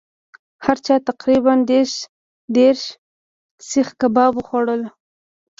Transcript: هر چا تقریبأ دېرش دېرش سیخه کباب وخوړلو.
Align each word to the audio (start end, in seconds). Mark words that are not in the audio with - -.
هر 0.65 0.77
چا 0.85 0.95
تقریبأ 1.09 1.53
دېرش 1.71 1.93
دېرش 2.55 2.81
سیخه 3.69 3.93
کباب 4.01 4.31
وخوړلو. 4.35 4.89